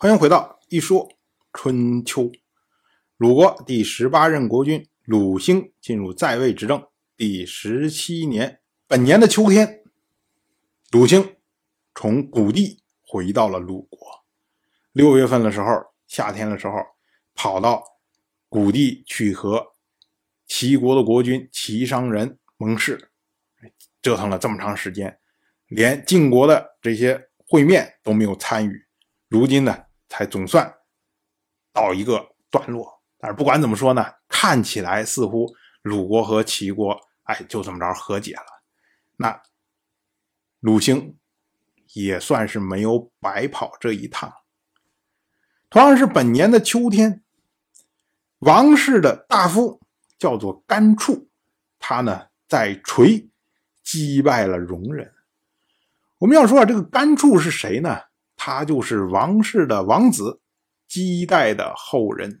[0.00, 1.08] 欢迎回到一说
[1.52, 2.30] 春秋。
[3.16, 6.86] 鲁国第十八任国君鲁兴进入在位执政
[7.16, 9.82] 第十七年，本年的秋天，
[10.92, 11.34] 鲁兴
[11.96, 13.98] 从谷地回到了鲁国。
[14.92, 15.66] 六月份的时候，
[16.06, 16.74] 夏天的时候，
[17.34, 17.82] 跑到
[18.48, 19.66] 谷地去和
[20.46, 23.10] 齐国的国君齐商人盟誓，
[24.00, 25.18] 折腾了这么长时间，
[25.66, 28.86] 连晋国的这些会面都没有参与。
[29.26, 29.86] 如今呢？
[30.08, 30.72] 才总算
[31.72, 38.46] 到一个段落，但是不管怎么说呢，看起来似乎鲁国和齐国，哎，就这么着和解了。
[39.16, 39.42] 那
[40.60, 41.18] 鲁兴
[41.94, 44.32] 也算是没有白跑这一趟。
[45.70, 47.22] 同样是本年的秋天，
[48.38, 49.80] 王氏的大夫
[50.18, 51.28] 叫做甘处，
[51.78, 53.28] 他呢在垂
[53.82, 55.14] 击败了戎人。
[56.18, 58.07] 我们要说啊，这个甘处是谁呢？
[58.40, 60.40] 他就是王室的王子，
[60.86, 62.40] 姬代的后人，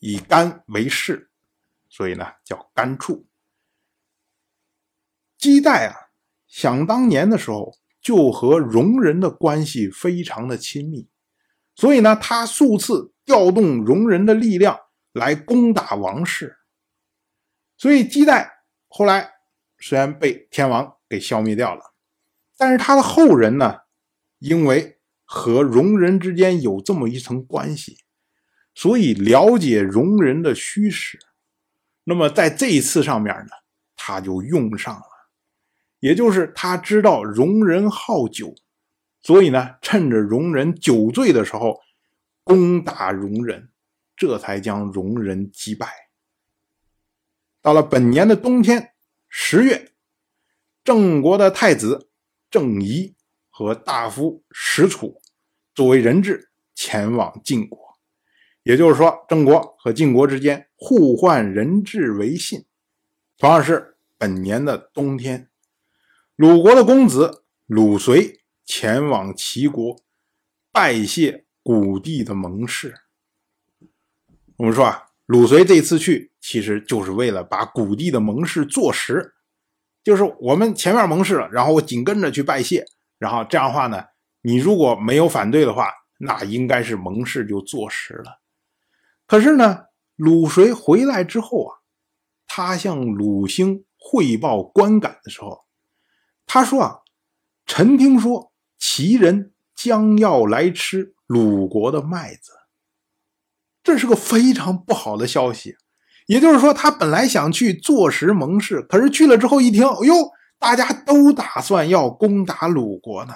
[0.00, 1.30] 以甘为氏，
[1.88, 3.28] 所以呢叫甘处。
[5.38, 5.94] 姬代啊，
[6.48, 11.08] 想当年的时候就和戎人的关系非常的亲密，
[11.76, 14.76] 所以呢他数次调动戎人的力量
[15.12, 16.58] 来攻打王室，
[17.76, 19.30] 所以姬代后来
[19.78, 21.94] 虽然被天王给消灭掉了，
[22.58, 23.82] 但是他的后人呢。
[24.40, 27.98] 因为和戎人之间有这么一层关系，
[28.74, 31.20] 所以了解戎人的虚实。
[32.04, 33.50] 那么在这一次上面呢，
[33.94, 35.02] 他就用上了，
[36.00, 38.54] 也就是他知道戎人好酒，
[39.22, 41.78] 所以呢，趁着戎人酒醉的时候
[42.42, 43.70] 攻打戎人，
[44.16, 45.86] 这才将戎人击败。
[47.60, 48.94] 到了本年的冬天，
[49.28, 49.92] 十月，
[50.82, 52.08] 郑国的太子
[52.50, 53.14] 郑仪。
[53.50, 55.20] 和大夫石楚
[55.74, 57.78] 作为人质前往晋国，
[58.62, 62.64] 也就是说，郑国和晋国之间互换人质为信。
[63.36, 65.48] 同样是本年的冬天，
[66.36, 70.02] 鲁国的公子鲁随前往齐国
[70.70, 72.94] 拜谢谷地的盟誓。
[74.56, 79.34] 我们说啊，鲁随这次去其实就是为了把谷地的盟誓做实，
[80.04, 82.84] 就是我们前面盟誓了，然后我紧跟着去拜谢。
[83.20, 84.02] 然后这样的话呢，
[84.40, 88.40] 你如果没有反对的话，那应该是盟誓就坐实了。
[89.26, 89.80] 可是呢，
[90.16, 91.76] 鲁随回来之后啊，
[92.46, 95.66] 他向鲁兴汇报观感的时候，
[96.46, 97.00] 他说啊
[97.66, 102.52] ：“臣听说齐人将要来吃鲁国的麦子，
[103.82, 105.76] 这是个非常不好的消息。
[106.26, 110.14] 也就是说，他本来想去坐实盟誓，可是去了之后一听，哎呦。”
[110.60, 113.32] 大家都打算要攻打鲁国呢，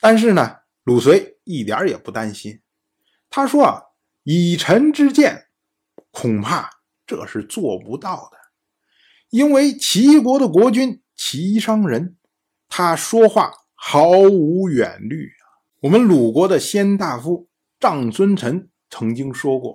[0.00, 2.60] 但是呢，鲁随一点也不担心。
[3.30, 3.82] 他说：“啊，
[4.22, 5.46] 以臣之见，
[6.10, 6.68] 恐怕
[7.06, 8.36] 这是做不到的，
[9.30, 12.18] 因为齐国的国君齐商人，
[12.68, 15.64] 他说话毫无远虑啊。
[15.80, 17.48] 我们鲁国的先大夫
[17.80, 19.74] 长孙臣曾经说过：‘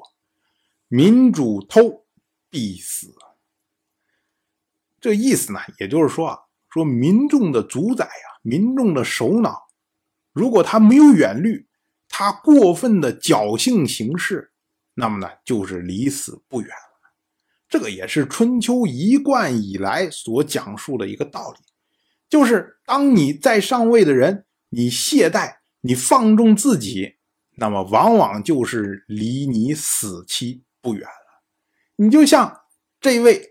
[0.88, 2.06] 民主偷，
[2.52, 3.08] 必死。’”
[5.02, 6.38] 这意思呢，也就是说啊，
[6.70, 9.64] 说民众的主宰啊，民众的首脑，
[10.32, 11.68] 如果他没有远虑，
[12.08, 14.52] 他过分的侥幸行事，
[14.94, 17.12] 那么呢，就是离死不远了。
[17.68, 21.58] 这个也是春秋一贯以来所讲述的一个道理，
[22.30, 27.16] 就是当你在上位的人，你懈怠，你放纵自己，
[27.56, 31.44] 那么往往就是离你死期不远了。
[31.96, 32.62] 你就像
[33.00, 33.48] 这位。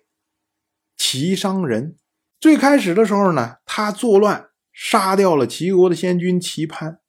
[1.12, 1.96] 齐商人
[2.38, 7.00] 最开始的时候呢，他作乱，杀掉了齐国的先君齐潘。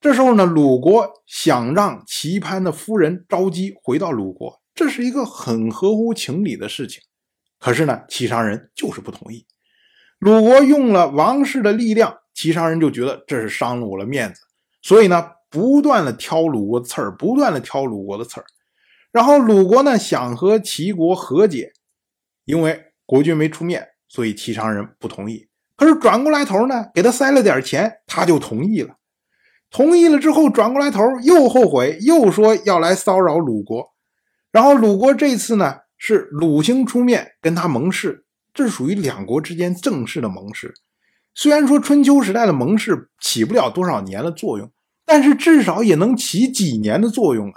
[0.00, 7.00] 这时候呢，鲁国想让齐潘的夫人昭姬回到鲁国，这是一个很合乎情理的事情。
[7.60, 9.46] 可是呢，齐商人就是不同意。
[10.18, 14.40] 鲁国用了王室的力量，齐商人就觉得这是伤了我的面子，
[14.82, 18.44] 所以呢，不断的挑鲁国的刺儿，不断的挑鲁国的刺儿。
[19.12, 21.72] 然后鲁国呢，想和齐国和解，
[22.44, 22.86] 因为。
[23.10, 25.48] 国君没出面，所以齐商人不同意。
[25.74, 28.94] 可是转过来头呢，给他塞了点钱，他就同意了。
[29.68, 33.92] 同意了之后，转过来头又后悔，又说要来骚扰鲁国。
[34.52, 38.24] 然后鲁国这次呢，是鲁兴出面跟他盟誓，
[38.54, 40.72] 这属于两国之间正式的盟誓。
[41.34, 44.70] 虽然说春秋时代的盟誓起不了多少年的作用，
[45.04, 47.54] 但是至少也能起几年的作用啊。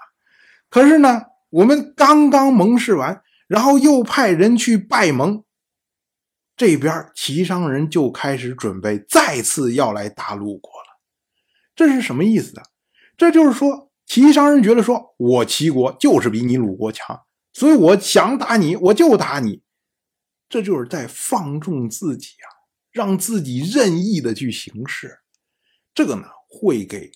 [0.72, 1.22] 可是呢，
[1.52, 3.22] 我们刚刚盟誓完。
[3.48, 5.44] 然后又派人去拜盟，
[6.56, 11.00] 这边齐商人就开始准备再次要来打鲁国了。
[11.76, 12.66] 这是什么意思啊？
[13.18, 19.62] 这就是说，齐商人觉得说，我齐国就是比你鲁国强，所以我想打你，我就打你。
[20.50, 22.48] 这就是在放纵自己啊，
[22.92, 25.20] 让自己任意的去行事，
[25.96, 27.12] 这个呢会给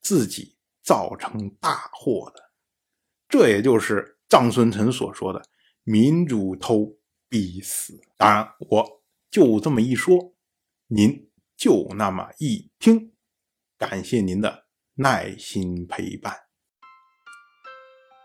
[0.00, 2.42] 自己造成大祸的。
[3.28, 5.42] 这也就是张孙成所说的
[5.84, 6.96] “民主偷
[7.28, 8.00] 必死”。
[8.16, 10.34] 当然，我就这么一说，
[10.88, 13.12] 您就那么一听。
[13.78, 16.34] 感谢您的耐心陪伴。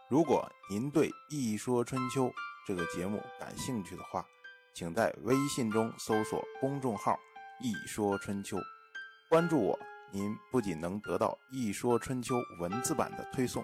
[0.10, 2.26] 如果您对《一说春秋》
[2.68, 4.26] 这个节目感兴趣的话，
[4.74, 7.18] 请在微信中搜索公众号
[7.62, 8.58] “一说春秋”，
[9.30, 9.80] 关注我。
[10.14, 13.64] 您不仅能得到《一说春秋》文字版的推送，